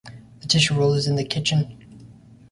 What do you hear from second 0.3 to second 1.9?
The tissue roll is in the kitchen.